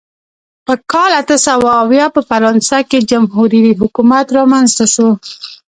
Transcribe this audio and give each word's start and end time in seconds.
په 0.65 0.73
کال 0.91 1.11
اته 1.21 1.37
سوه 1.47 1.69
اویا 1.83 2.05
په 2.15 2.21
فرانسه 2.29 2.77
کې 2.89 3.07
جمهوري 3.11 3.63
حکومت 3.81 4.25
رامنځته 4.37 4.85
شو. 4.93 5.09